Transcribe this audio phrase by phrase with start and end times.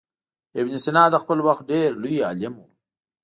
[0.59, 2.61] ابن سینا د خپل وخت ډېر لوی عالم و.